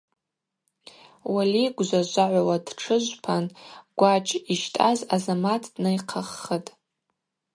[1.33, 3.45] Уали гвжважвагӏвала дтшыжвпан
[3.97, 6.69] гвачӏ йщтӏаз Азамат днайхъаххытӏ.